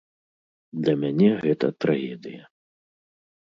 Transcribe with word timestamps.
Для 0.85 0.95
мяне 1.01 1.29
гэта 1.45 1.65
трагедыя. 1.87 2.43